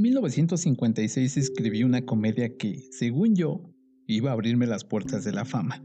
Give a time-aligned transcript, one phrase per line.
[0.00, 3.70] En 1956 escribí una comedia que, según yo,
[4.06, 5.84] iba a abrirme las puertas de la fama.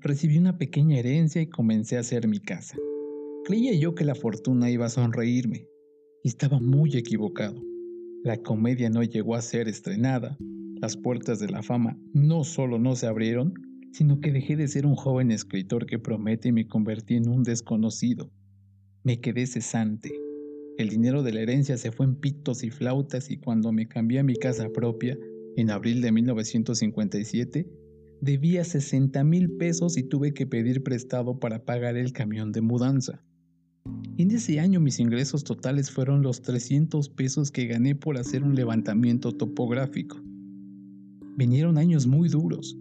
[0.00, 2.76] Recibí una pequeña herencia y comencé a hacer mi casa.
[3.44, 5.68] Creía yo que la fortuna iba a sonreírme,
[6.24, 7.62] estaba muy equivocado.
[8.24, 10.36] La comedia no llegó a ser estrenada,
[10.80, 13.54] las puertas de la fama no solo no se abrieron,
[13.92, 17.44] sino que dejé de ser un joven escritor que promete y me convertí en un
[17.44, 18.28] desconocido.
[19.04, 20.25] Me quedé cesante.
[20.78, 24.18] El dinero de la herencia se fue en pitos y flautas y cuando me cambié
[24.18, 25.18] a mi casa propia,
[25.56, 27.66] en abril de 1957,
[28.20, 33.24] debía 60 mil pesos y tuve que pedir prestado para pagar el camión de mudanza.
[34.18, 38.54] En ese año mis ingresos totales fueron los 300 pesos que gané por hacer un
[38.54, 40.20] levantamiento topográfico.
[41.38, 42.76] Vinieron años muy duros.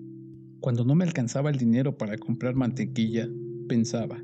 [0.59, 3.30] Cuando no me alcanzaba el dinero para comprar mantequilla,
[3.70, 4.22] pensaba,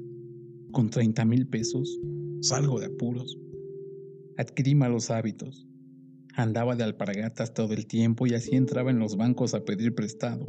[0.72, 2.00] con 30 mil pesos,
[2.42, 3.38] salgo de apuros.
[4.42, 5.68] Adquirí malos hábitos.
[6.34, 10.48] Andaba de alpargatas todo el tiempo y así entraba en los bancos a pedir prestado.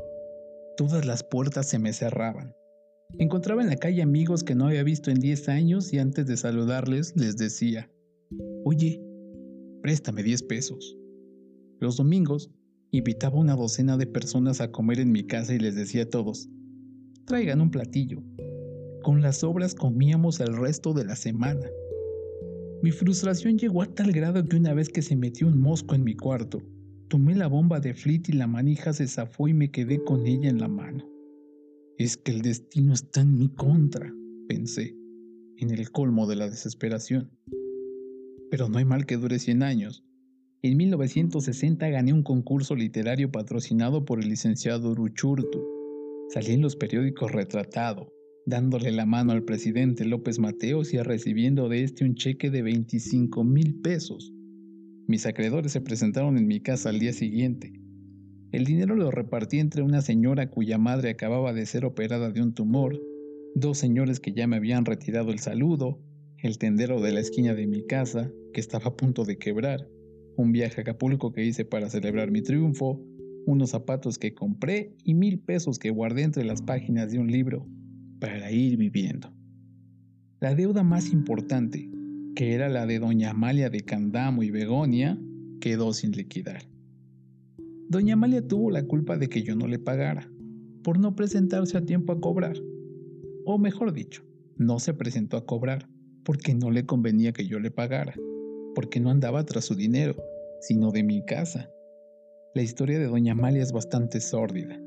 [0.79, 2.55] Todas las puertas se me cerraban.
[3.19, 6.39] Encontraba en la calle amigos que no había visto en 10 años y antes de
[6.39, 7.91] saludarles les decía,
[8.65, 9.05] oye,
[9.83, 10.97] préstame 10 pesos.
[11.79, 12.51] Los domingos
[12.93, 16.49] invitaba una docena de personas a comer en mi casa y les decía a todos,
[17.27, 18.23] traigan un platillo.
[19.03, 21.69] Con las sobras comíamos el resto de la semana.
[22.83, 26.03] Mi frustración llegó a tal grado que una vez que se metió un mosco en
[26.03, 26.61] mi cuarto,
[27.07, 30.51] tomé la bomba de flit y la manija se zafó y me quedé con ella
[30.51, 31.09] en la mano.
[31.97, 34.13] Es que el destino está en mi contra,
[34.49, 34.97] pensé,
[35.59, 37.31] en el colmo de la desesperación.
[38.51, 40.05] Pero no hay mal que dure 100 años.
[40.63, 45.65] En 1960 gané un concurso literario patrocinado por el licenciado Uruchurtu.
[46.31, 48.13] Salí en los periódicos retratado,
[48.45, 53.45] dándole la mano al presidente López Mateos y recibiendo de este un cheque de 25
[53.45, 54.33] mil pesos.
[55.07, 57.73] Mis acreedores se presentaron en mi casa al día siguiente.
[58.51, 62.53] El dinero lo repartí entre una señora cuya madre acababa de ser operada de un
[62.53, 63.01] tumor,
[63.55, 66.01] dos señores que ya me habían retirado el saludo,
[66.39, 69.89] el tendero de la esquina de mi casa, que estaba a punto de quebrar,
[70.37, 73.01] un viaje a Acapulco que hice para celebrar mi triunfo,
[73.47, 77.67] unos zapatos que compré y mil pesos que guardé entre las páginas de un libro
[78.23, 79.33] para ir viviendo.
[80.39, 81.91] La deuda más importante,
[82.37, 85.19] que era la de doña Amalia de Candamo y Begonia,
[85.61, 86.63] quedó sin liquidar.
[87.89, 90.31] Doña Amalia tuvo la culpa de que yo no le pagara,
[90.85, 92.57] por no presentarse a tiempo a cobrar.
[93.45, 94.23] O mejor dicho,
[94.57, 95.89] no se presentó a cobrar
[96.23, 98.15] porque no le convenía que yo le pagara,
[98.77, 100.15] porque no andaba tras su dinero,
[100.61, 101.69] sino de mi casa.
[102.55, 104.81] La historia de Doña Amalia es bastante sórdida.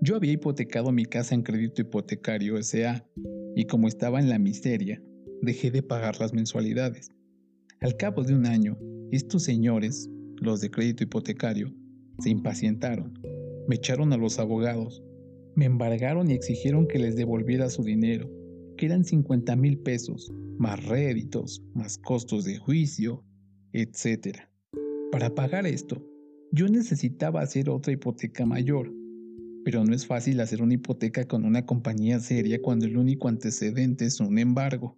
[0.00, 3.04] Yo había hipotecado mi casa en crédito hipotecario SA
[3.56, 5.02] y como estaba en la miseria,
[5.42, 7.10] dejé de pagar las mensualidades.
[7.80, 8.78] Al cabo de un año,
[9.10, 10.08] estos señores,
[10.40, 11.74] los de crédito hipotecario,
[12.20, 13.18] se impacientaron,
[13.66, 15.02] me echaron a los abogados,
[15.56, 18.30] me embargaron y exigieron que les devolviera su dinero,
[18.76, 23.24] que eran 50 mil pesos, más réditos, más costos de juicio,
[23.72, 24.38] etc.
[25.10, 26.00] Para pagar esto,
[26.52, 28.92] yo necesitaba hacer otra hipoteca mayor,
[29.64, 34.06] pero no es fácil hacer una hipoteca con una compañía seria cuando el único antecedente
[34.06, 34.96] es un embargo.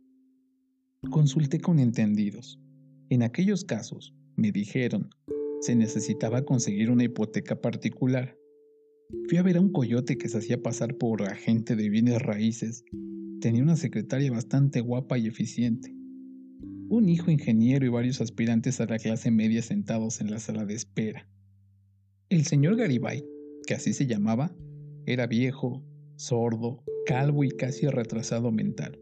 [1.11, 2.61] Consulté con entendidos.
[3.09, 5.11] En aquellos casos, me dijeron,
[5.61, 8.37] se necesitaba conseguir una hipoteca particular.
[9.29, 12.85] Fui a ver a un coyote que se hacía pasar por agente de bienes raíces.
[13.41, 15.95] Tenía una secretaria bastante guapa y eficiente.
[16.89, 20.75] Un hijo ingeniero y varios aspirantes a la clase media sentados en la sala de
[20.75, 21.29] espera.
[22.29, 23.25] El señor Garibay,
[23.71, 24.53] que así se llamaba,
[25.07, 25.81] era viejo,
[26.17, 28.99] sordo, calvo y casi retrasado mental.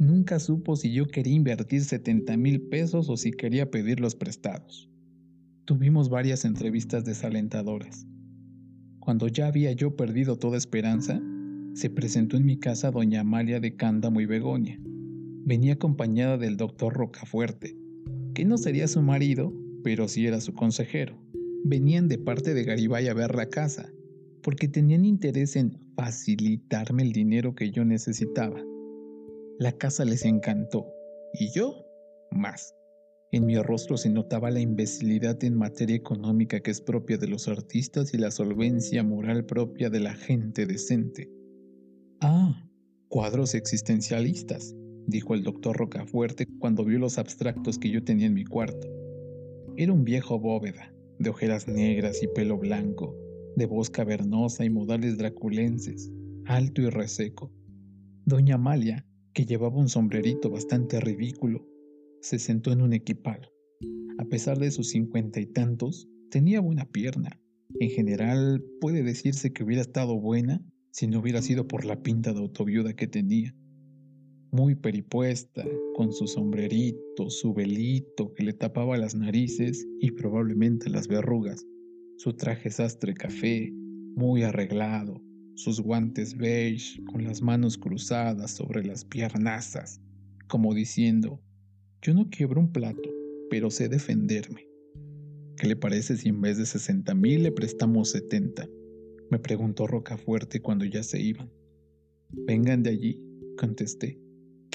[0.00, 4.90] Nunca supo si yo quería invertir 70 mil pesos o si quería pedirlos prestados.
[5.66, 8.08] Tuvimos varias entrevistas desalentadoras.
[8.98, 11.22] Cuando ya había yo perdido toda esperanza,
[11.74, 14.80] se presentó en mi casa doña Amalia de Cándamo y Begonia.
[15.44, 17.76] Venía acompañada del doctor Rocafuerte,
[18.34, 19.52] que no sería su marido,
[19.84, 21.24] pero sí era su consejero.
[21.64, 23.92] Venían de parte de Garibay a ver la casa,
[24.42, 28.62] porque tenían interés en facilitarme el dinero que yo necesitaba.
[29.58, 30.86] La casa les encantó,
[31.32, 31.84] y yo
[32.30, 32.74] más.
[33.32, 37.48] En mi rostro se notaba la imbecilidad en materia económica que es propia de los
[37.48, 41.28] artistas y la solvencia moral propia de la gente decente.
[42.20, 42.68] Ah,
[43.08, 44.74] cuadros existencialistas,
[45.06, 48.88] dijo el doctor Rocafuerte cuando vio los abstractos que yo tenía en mi cuarto.
[49.76, 53.16] Era un viejo bóveda, de ojeras negras y pelo blanco,
[53.56, 56.12] de voz cavernosa y modales draculenses,
[56.44, 57.52] alto y reseco.
[58.24, 61.66] Doña Amalia, que llevaba un sombrerito bastante ridículo,
[62.20, 63.50] se sentó en un equipal.
[64.18, 67.40] A pesar de sus cincuenta y tantos, tenía buena pierna.
[67.78, 72.32] En general, puede decirse que hubiera estado buena si no hubiera sido por la pinta
[72.32, 73.54] de autoviuda que tenía.
[74.52, 75.64] Muy peripuesta,
[75.94, 81.66] con su sombrerito, su velito que le tapaba las narices y probablemente las verrugas,
[82.16, 83.72] su traje sastre café,
[84.14, 85.20] muy arreglado,
[85.56, 90.00] sus guantes beige con las manos cruzadas sobre las piernazas,
[90.48, 91.40] como diciendo,
[92.02, 93.10] yo no quiebro un plato,
[93.50, 94.68] pero sé defenderme.
[95.56, 98.68] ¿Qué le parece si en vez de 60 mil le prestamos 70?
[99.30, 101.50] Me preguntó Rocafuerte cuando ya se iban.
[102.30, 103.22] Vengan de allí,
[103.56, 104.20] contesté.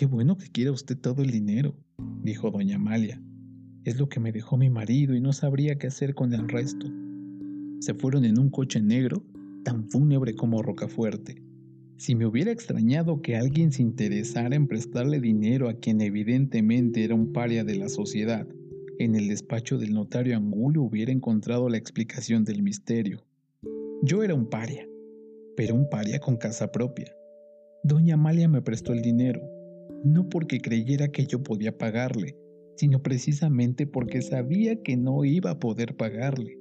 [0.02, 1.76] Qué bueno que quiera usted todo el dinero,
[2.24, 3.22] dijo doña Amalia.
[3.84, 6.88] Es lo que me dejó mi marido y no sabría qué hacer con el resto.
[7.82, 9.24] Se fueron en un coche negro,
[9.64, 11.44] tan fúnebre como Rocafuerte.
[11.98, 17.14] Si me hubiera extrañado que alguien se interesara en prestarle dinero a quien evidentemente era
[17.14, 18.48] un paria de la sociedad,
[18.98, 23.24] en el despacho del notario Angulo hubiera encontrado la explicación del misterio.
[24.02, 24.84] Yo era un paria,
[25.56, 27.14] pero un paria con casa propia.
[27.84, 29.42] Doña Amalia me prestó el dinero,
[30.04, 32.36] no porque creyera que yo podía pagarle,
[32.76, 36.58] sino precisamente porque sabía que no iba a poder pagarle.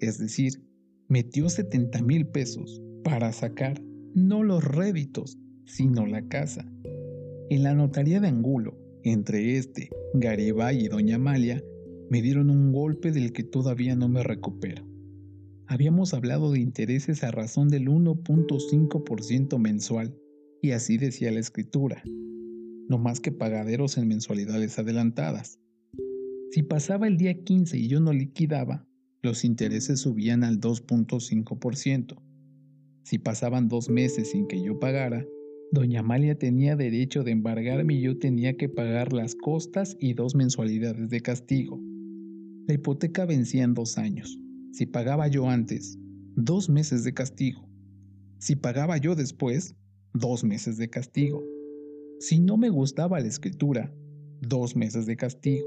[0.00, 0.62] Es decir,
[1.08, 3.80] metió 70 mil pesos para sacar
[4.14, 6.70] no los réditos, sino la casa.
[7.50, 11.62] En la notaría de Angulo, entre este, Garibay y Doña Amalia,
[12.10, 14.84] me dieron un golpe del que todavía no me recupero.
[15.66, 20.16] Habíamos hablado de intereses a razón del 1.5% mensual,
[20.60, 22.02] y así decía la escritura,
[22.90, 25.60] no más que pagaderos en mensualidades adelantadas.
[26.50, 28.84] Si pasaba el día 15 y yo no liquidaba,
[29.22, 32.20] los intereses subían al 2.5%.
[33.04, 35.24] Si pasaban dos meses sin que yo pagara,
[35.70, 40.34] doña Amalia tenía derecho de embargarme y yo tenía que pagar las costas y dos
[40.34, 41.80] mensualidades de castigo.
[42.66, 44.36] La hipoteca vencía en dos años.
[44.72, 45.96] Si pagaba yo antes,
[46.34, 47.68] dos meses de castigo.
[48.38, 49.76] Si pagaba yo después,
[50.12, 51.49] dos meses de castigo.
[52.20, 53.92] Si no me gustaba la escritura,
[54.40, 55.66] dos meses de castigo.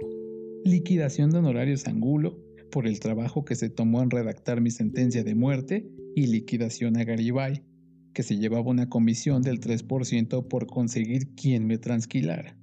[0.63, 2.39] Liquidación de honorarios angulo
[2.71, 5.85] por el trabajo que se tomó en redactar mi sentencia de muerte
[6.15, 7.63] y liquidación a Garibay,
[8.13, 12.55] que se llevaba una comisión del 3% por conseguir quien me transquilara.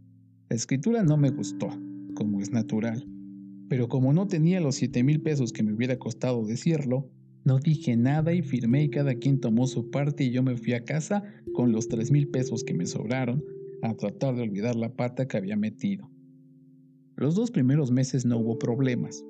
[0.48, 1.68] La escritura no me gustó,
[2.14, 3.06] como es natural
[3.70, 7.08] pero como no tenía los 7 mil pesos que me hubiera costado decirlo,
[7.44, 10.72] no dije nada y firmé y cada quien tomó su parte y yo me fui
[10.72, 11.22] a casa
[11.54, 13.44] con los 3 mil pesos que me sobraron
[13.82, 16.10] a tratar de olvidar la pata que había metido.
[17.16, 19.24] Los dos primeros meses no hubo problemas,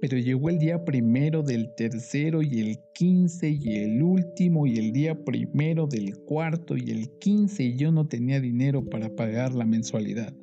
[0.00, 4.92] pero llegó el día primero del tercero y el quince y el último y el
[4.92, 9.64] día primero del cuarto y el quince y yo no tenía dinero para pagar la
[9.64, 10.34] mensualidad.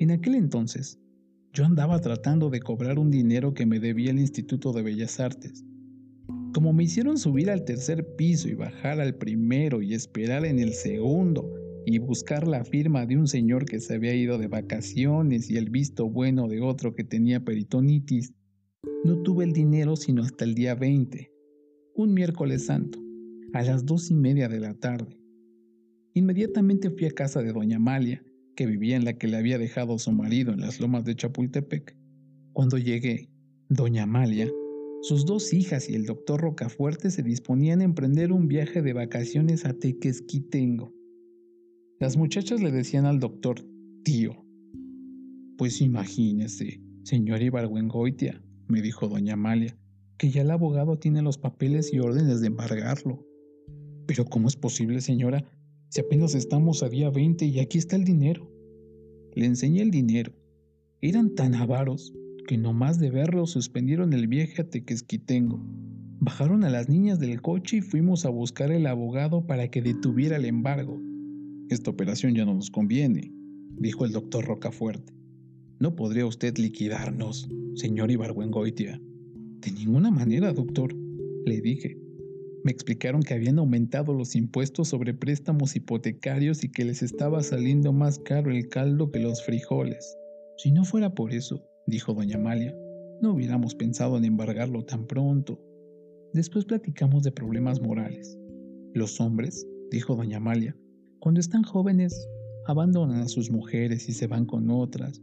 [0.00, 0.98] En aquel entonces,
[1.52, 5.64] yo andaba tratando de cobrar un dinero que me debía el Instituto de Bellas Artes.
[6.52, 10.72] Como me hicieron subir al tercer piso y bajar al primero y esperar en el
[10.72, 11.59] segundo
[11.92, 15.70] y buscar la firma de un señor que se había ido de vacaciones y el
[15.70, 18.32] visto bueno de otro que tenía peritonitis,
[19.04, 21.30] no tuve el dinero sino hasta el día 20,
[21.94, 22.98] un miércoles santo,
[23.52, 25.18] a las dos y media de la tarde.
[26.14, 28.22] Inmediatamente fui a casa de doña Amalia
[28.56, 31.96] que vivía en la que le había dejado su marido en las lomas de Chapultepec.
[32.52, 33.30] Cuando llegué,
[33.68, 34.48] doña Amalia,
[35.02, 39.64] sus dos hijas y el doctor Rocafuerte se disponían a emprender un viaje de vacaciones
[39.64, 40.92] a Tequesquitengo.
[42.00, 43.62] Las muchachas le decían al doctor,
[44.04, 44.32] tío.
[45.58, 49.76] Pues imagínese, señor Ibargüengoitia, me dijo doña Amalia,
[50.16, 53.26] que ya el abogado tiene los papeles y órdenes de embargarlo.
[54.06, 55.44] Pero ¿cómo es posible, señora,
[55.90, 58.50] si apenas estamos a día 20 y aquí está el dinero.
[59.34, 60.32] Le enseñé el dinero.
[61.02, 62.14] Eran tan avaros
[62.48, 65.62] que nomás de verlo suspendieron el viaje a Tequesquitengo.
[66.18, 70.36] Bajaron a las niñas del coche y fuimos a buscar el abogado para que detuviera
[70.36, 70.98] el embargo.
[71.70, 73.32] Esta operación ya no nos conviene,
[73.78, 75.14] dijo el doctor Rocafuerte.
[75.78, 79.00] No podría usted liquidarnos, señor Ibargüengoitia.
[79.60, 80.92] De ninguna manera, doctor,
[81.46, 81.96] le dije.
[82.64, 87.92] Me explicaron que habían aumentado los impuestos sobre préstamos hipotecarios y que les estaba saliendo
[87.92, 90.16] más caro el caldo que los frijoles.
[90.56, 92.74] Si no fuera por eso, dijo doña Amalia,
[93.22, 95.62] no hubiéramos pensado en embargarlo tan pronto.
[96.34, 98.36] Después platicamos de problemas morales.
[98.92, 100.76] Los hombres, dijo doña Amalia,
[101.20, 102.28] cuando están jóvenes,
[102.66, 105.22] abandonan a sus mujeres y se van con otras.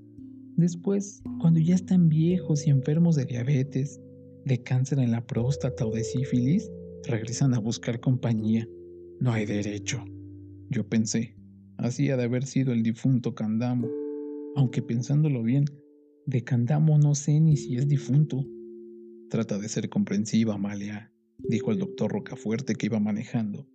[0.56, 4.00] Después, cuando ya están viejos y enfermos de diabetes,
[4.46, 6.72] de cáncer en la próstata o de sífilis,
[7.08, 8.68] regresan a buscar compañía.
[9.20, 10.06] No hay derecho.
[10.70, 11.36] Yo pensé,
[11.77, 13.88] así ha de haber sido el difunto Candamo,
[14.56, 15.66] aunque pensándolo bien,
[16.27, 18.46] De Candamo no sé ni si es difunto.
[19.30, 23.66] Trata de ser comprensiva, Amalia, dijo el doctor Rocafuerte que iba manejando.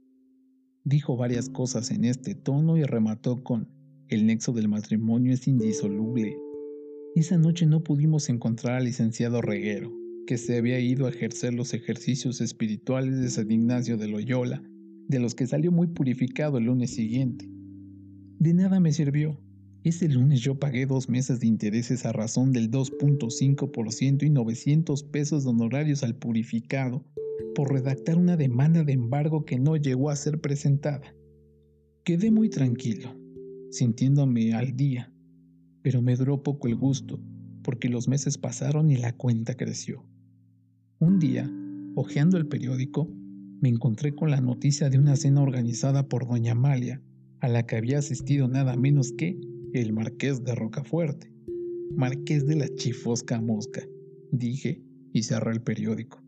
[0.84, 3.68] Dijo varias cosas en este tono y remató con,
[4.08, 6.36] el nexo del matrimonio es indisoluble.
[7.14, 9.92] Esa noche no pudimos encontrar al licenciado Reguero,
[10.26, 14.60] que se había ido a ejercer los ejercicios espirituales de San Ignacio de Loyola,
[15.06, 17.48] de los que salió muy purificado el lunes siguiente.
[18.40, 19.40] De nada me sirvió.
[19.84, 25.44] Ese lunes yo pagué dos meses de intereses a razón del 2.5% y 900 pesos
[25.44, 27.04] de honorarios al purificado
[27.54, 31.14] por redactar una demanda de embargo que no llegó a ser presentada.
[32.04, 33.16] Quedé muy tranquilo,
[33.70, 35.12] sintiéndome al día,
[35.82, 37.20] pero me duró poco el gusto,
[37.62, 40.04] porque los meses pasaron y la cuenta creció.
[40.98, 41.50] Un día,
[41.94, 43.08] hojeando el periódico,
[43.60, 47.00] me encontré con la noticia de una cena organizada por doña Amalia,
[47.40, 49.38] a la que había asistido nada menos que
[49.72, 51.32] el marqués de Rocafuerte.
[51.96, 53.82] Marqués de la chifosca mosca,
[54.30, 54.82] dije
[55.12, 56.21] y cerré el periódico.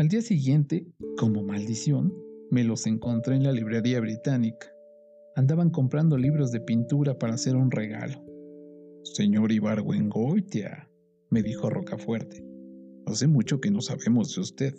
[0.00, 0.86] Al día siguiente,
[1.18, 2.14] como maldición,
[2.50, 4.66] me los encontré en la librería británica.
[5.36, 8.24] Andaban comprando libros de pintura para hacer un regalo.
[9.02, 10.88] Señor Ibargüengoitia,
[11.28, 12.42] me dijo Rocafuerte,
[13.04, 14.74] hace mucho que no sabemos de usted.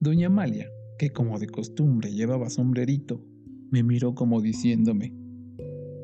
[0.00, 3.22] Doña Amalia, que como de costumbre llevaba sombrerito,
[3.70, 5.12] me miró como diciéndome,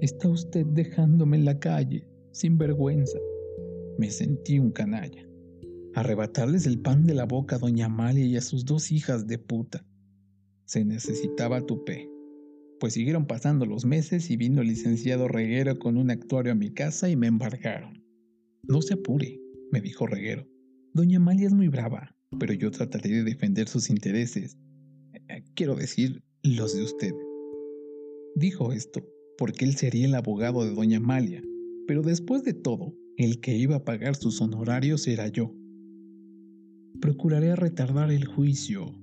[0.02, 3.18] Está usted dejándome en la calle, sin vergüenza.
[3.96, 5.31] Me sentí un canalla.
[5.94, 9.38] Arrebatarles el pan de la boca a doña Amalia y a sus dos hijas de
[9.38, 9.84] puta.
[10.64, 12.12] Se necesitaba tupé
[12.82, 16.74] pues siguieron pasando los meses y vino el licenciado Reguero con un actuario a mi
[16.74, 18.02] casa y me embargaron.
[18.64, 19.38] No se apure,
[19.70, 20.48] me dijo Reguero.
[20.92, 24.58] Doña Amalia es muy brava, pero yo trataré de defender sus intereses.
[25.28, 27.12] Eh, quiero decir, los de usted.
[28.34, 29.06] Dijo esto
[29.38, 31.40] porque él sería el abogado de doña Amalia,
[31.86, 35.54] pero después de todo, el que iba a pagar sus honorarios era yo.
[37.02, 38.94] Procuraré retardar el juicio.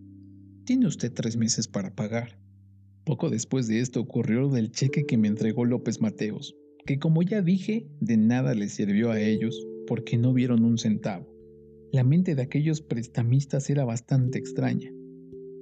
[0.64, 2.40] Tiene usted tres meses para pagar.
[3.04, 7.24] Poco después de esto ocurrió lo del cheque que me entregó López Mateos, que como
[7.24, 11.28] ya dije, de nada les sirvió a ellos porque no vieron un centavo.
[11.92, 14.94] La mente de aquellos prestamistas era bastante extraña.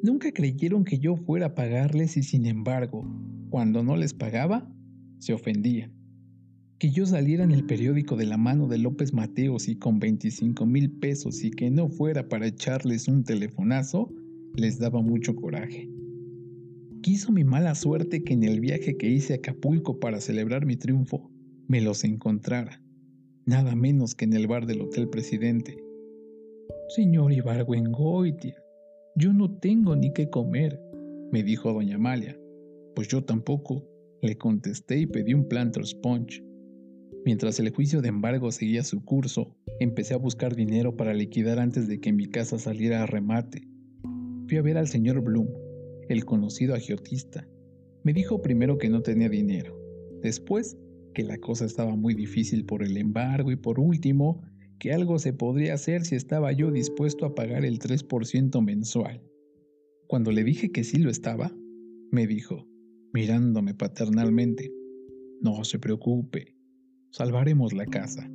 [0.03, 3.03] Nunca creyeron que yo fuera a pagarles y sin embargo,
[3.50, 4.72] cuando no les pagaba,
[5.17, 5.97] se ofendían.
[6.79, 10.65] Que yo saliera en el periódico de la mano de López Mateos y con 25
[10.67, 14.13] mil pesos y que no fuera para echarles un telefonazo,
[14.55, 15.89] les daba mucho coraje.
[17.01, 20.75] Quiso mi mala suerte que en el viaje que hice a Acapulco para celebrar mi
[20.75, 21.31] triunfo
[21.67, 22.79] me los encontrara,
[23.46, 25.77] nada menos que en el bar del Hotel Presidente.
[26.89, 28.55] Señor Ibargüengoitia,
[29.15, 30.79] yo no tengo ni qué comer,
[31.31, 32.38] me dijo doña Amalia.
[32.96, 33.84] Pues yo tampoco,
[34.22, 36.47] le contesté y pedí un planter sponge.
[37.27, 41.86] Mientras el juicio de embargo seguía su curso, empecé a buscar dinero para liquidar antes
[41.86, 43.67] de que mi casa saliera a remate.
[44.48, 45.50] Fui a ver al señor Bloom,
[46.07, 47.46] el conocido agiotista.
[48.05, 49.77] Me dijo primero que no tenía dinero,
[50.24, 50.77] después
[51.13, 54.41] que la cosa estaba muy difícil por el embargo y por último
[54.79, 59.22] que algo se podría hacer si estaba yo dispuesto a pagar el 3% mensual.
[60.07, 61.51] Cuando le dije que sí lo estaba,
[62.10, 62.69] me dijo,
[63.12, 64.72] mirándome paternalmente,
[65.41, 66.57] no se preocupe,
[67.18, 68.30] salvaremos la casa.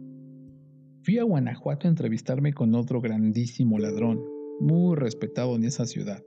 [1.05, 4.21] Fui a Guanajuato a entrevistarme con otro grandísimo ladrón,
[4.59, 6.25] muy respetado en esa ciudad.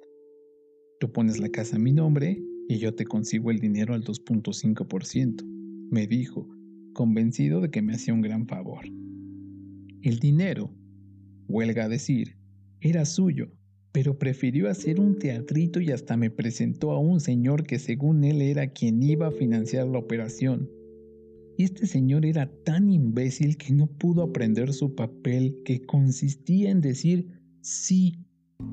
[1.01, 5.43] Tú pones la casa a mi nombre y yo te consigo el dinero al 2.5%,
[5.91, 6.47] me dijo,
[6.93, 8.85] convencido de que me hacía un gran favor.
[10.01, 10.71] El dinero,
[11.49, 12.37] huelga decir,
[12.79, 13.51] era suyo,
[13.91, 18.41] pero prefirió hacer un teatrito y hasta me presentó a un señor que según él
[18.41, 20.69] era quien iba a financiar la operación.
[21.57, 26.81] Y este señor era tan imbécil que no pudo aprender su papel que consistía en
[26.81, 27.27] decir
[27.61, 28.19] sí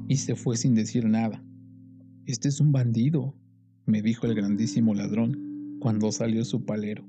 [0.08, 1.44] y se fue sin decir nada.
[2.26, 3.34] Este es un bandido,
[3.86, 7.04] me dijo el grandísimo ladrón cuando salió su palero.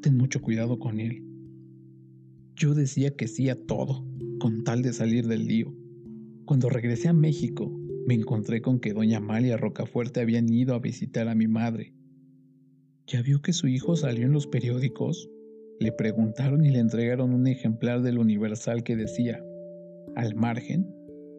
[0.00, 1.22] Ten mucho cuidado con él.
[2.56, 4.06] Yo decía que sí a todo,
[4.38, 5.74] con tal de salir del lío.
[6.44, 7.70] Cuando regresé a México,
[8.06, 11.94] me encontré con que doña Amalia Rocafuerte habían ido a visitar a mi madre.
[13.12, 15.28] ¿Ya vio que su hijo salió en los periódicos?
[15.78, 19.44] Le preguntaron y le entregaron un ejemplar del Universal que decía,
[20.16, 20.90] al margen,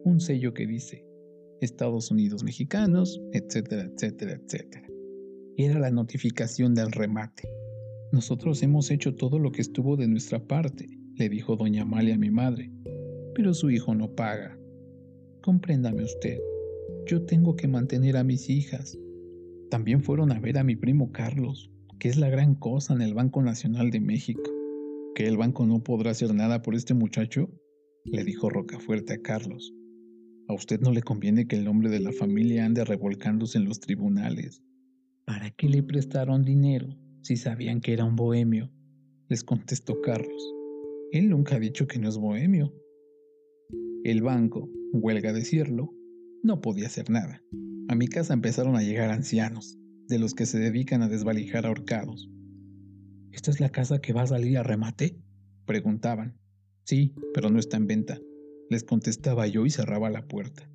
[0.04, 1.04] un sello que dice,
[1.60, 4.86] Estados Unidos mexicanos, etcétera, etcétera, etcétera.
[5.56, 7.48] Era la notificación del remate.
[8.12, 12.18] Nosotros hemos hecho todo lo que estuvo de nuestra parte, le dijo doña Amalia a
[12.18, 12.70] mi madre,
[13.34, 14.56] pero su hijo no paga.
[15.42, 16.38] Compréndame usted,
[17.06, 18.96] yo tengo que mantener a mis hijas.
[19.74, 23.12] También fueron a ver a mi primo Carlos, que es la gran cosa en el
[23.12, 24.48] Banco Nacional de México.
[25.16, 27.50] ¿Que el banco no podrá hacer nada por este muchacho?
[28.04, 29.74] le dijo Rocafuerte a Carlos.
[30.46, 33.80] A usted no le conviene que el nombre de la familia ande revolcándose en los
[33.80, 34.62] tribunales.
[35.24, 38.70] ¿Para qué le prestaron dinero si sabían que era un bohemio?
[39.28, 40.54] les contestó Carlos.
[41.10, 42.72] Él nunca ha dicho que no es bohemio.
[44.04, 45.92] El banco, huelga decirlo,
[46.44, 47.42] no podía hacer nada.
[47.88, 52.30] A mi casa empezaron a llegar ancianos, de los que se dedican a desvalijar ahorcados.
[53.30, 55.18] ¿Esta es la casa que va a salir a remate?
[55.66, 56.38] Preguntaban.
[56.84, 58.18] Sí, pero no está en venta,
[58.70, 60.68] les contestaba yo y cerraba la puerta.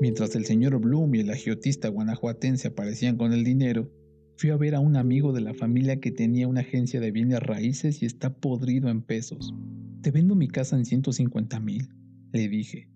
[0.00, 3.90] Mientras el señor Bloom y el agiotista guanajuatense aparecían con el dinero,
[4.36, 7.40] fui a ver a un amigo de la familia que tenía una agencia de bienes
[7.40, 9.54] raíces y está podrido en pesos.
[10.02, 11.88] Te vendo mi casa en 150 mil,
[12.32, 12.88] le dije.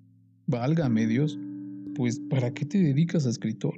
[0.46, 1.38] Válgame Dios,
[2.00, 3.74] pues ¿para qué te dedicas a escritor?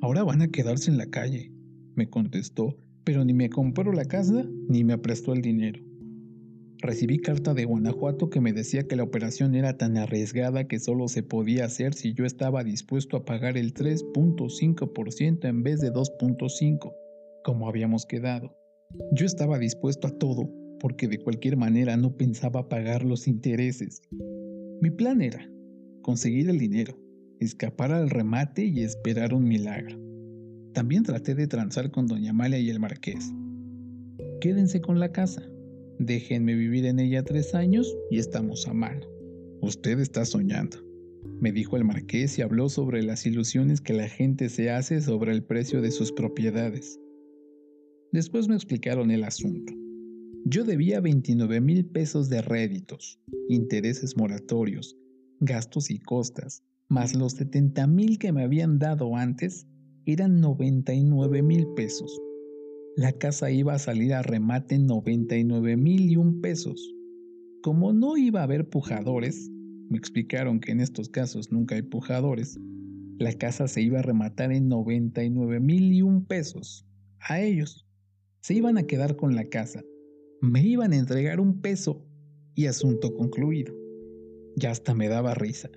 [0.00, 1.52] Ahora van a quedarse en la calle,
[1.96, 5.84] me contestó, pero ni me compró la casa ni me prestó el dinero.
[6.78, 11.08] Recibí carta de Guanajuato que me decía que la operación era tan arriesgada que solo
[11.08, 16.90] se podía hacer si yo estaba dispuesto a pagar el 3.5% en vez de 2.5%,
[17.44, 18.56] como habíamos quedado.
[19.12, 24.00] Yo estaba dispuesto a todo, porque de cualquier manera no pensaba pagar los intereses.
[24.80, 25.46] Mi plan era
[26.00, 26.98] conseguir el dinero,
[27.40, 29.98] escapar al remate y esperar un milagro.
[30.74, 33.32] También traté de transar con doña Amalia y el marqués.
[34.40, 35.42] Quédense con la casa,
[35.98, 39.04] Déjenme vivir en ella tres años y estamos a mano.
[39.60, 40.78] Usted está soñando,
[41.40, 45.32] me dijo el marqués y habló sobre las ilusiones que la gente se hace sobre
[45.32, 47.00] el precio de sus propiedades.
[48.12, 49.72] Después me explicaron el asunto.
[50.44, 53.18] Yo debía 29 mil pesos de réditos,
[53.48, 54.96] intereses moratorios,
[55.40, 59.66] gastos y costas, más los 70 mil que me habían dado antes,
[60.06, 62.20] eran 99 mil pesos
[62.98, 66.96] la casa iba a salir a remate en 99 mil y un pesos.
[67.62, 69.52] Como no iba a haber pujadores,
[69.88, 72.58] me explicaron que en estos casos nunca hay pujadores,
[73.20, 76.88] la casa se iba a rematar en 99 mil y un pesos.
[77.20, 77.86] A ellos.
[78.40, 79.84] Se iban a quedar con la casa.
[80.40, 82.04] Me iban a entregar un peso
[82.56, 83.72] y asunto concluido.
[84.56, 85.70] Ya hasta me daba risa.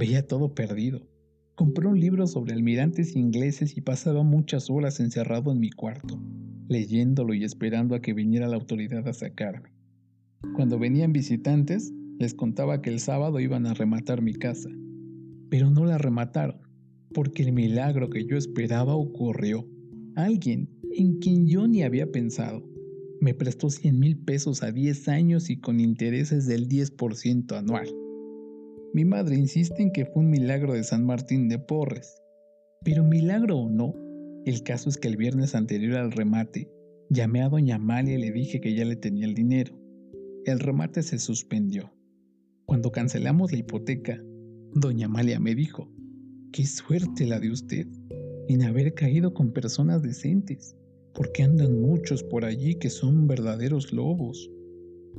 [0.00, 1.06] Veía todo perdido.
[1.54, 6.20] Compré un libro sobre almirantes ingleses y pasaba muchas horas encerrado en mi cuarto
[6.70, 9.70] leyéndolo y esperando a que viniera la autoridad a sacarme.
[10.54, 14.70] Cuando venían visitantes, les contaba que el sábado iban a rematar mi casa,
[15.50, 16.60] pero no la remataron,
[17.12, 19.68] porque el milagro que yo esperaba ocurrió.
[20.14, 22.64] Alguien en quien yo ni había pensado
[23.20, 27.88] me prestó 100 mil pesos a 10 años y con intereses del 10% anual.
[28.92, 32.20] Mi madre insiste en que fue un milagro de San Martín de Porres,
[32.84, 33.94] pero milagro o no,
[34.44, 36.68] el caso es que el viernes anterior al remate,
[37.08, 39.78] llamé a doña Amalia y le dije que ya le tenía el dinero.
[40.44, 41.92] El remate se suspendió.
[42.66, 44.20] Cuando cancelamos la hipoteca,
[44.74, 45.88] doña Amalia me dijo,
[46.52, 47.86] qué suerte la de usted
[48.48, 50.76] en haber caído con personas decentes,
[51.14, 54.50] porque andan muchos por allí que son verdaderos lobos.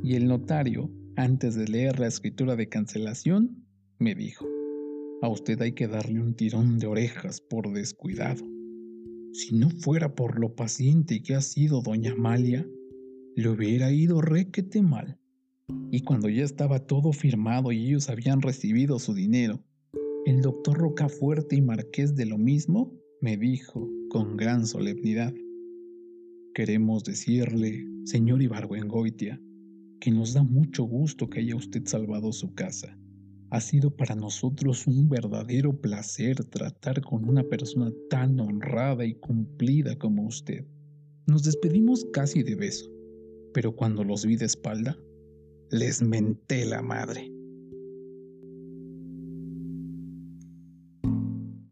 [0.04, 3.61] Y el notario, antes de leer la escritura de cancelación,
[4.02, 4.48] me dijo,
[5.22, 8.44] a usted hay que darle un tirón de orejas por descuidado.
[9.32, 12.68] Si no fuera por lo paciente que ha sido doña Amalia,
[13.36, 15.20] le hubiera ido requete mal.
[15.92, 19.64] Y cuando ya estaba todo firmado y ellos habían recibido su dinero,
[20.26, 25.32] el doctor Rocafuerte y Marqués de lo mismo me dijo con gran solemnidad.
[26.56, 29.40] Queremos decirle, señor Ibargüengoitia,
[30.00, 32.98] que nos da mucho gusto que haya usted salvado su casa
[33.52, 39.98] ha sido para nosotros un verdadero placer tratar con una persona tan honrada y cumplida
[39.98, 40.66] como usted.
[41.28, 42.90] Nos despedimos casi de beso,
[43.54, 44.98] pero cuando los vi de espalda,
[45.70, 47.30] les menté la madre.